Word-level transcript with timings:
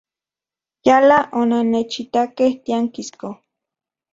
Yala 0.87 1.17
onannechitakej 1.39 2.51
tiankisko. 2.63 3.29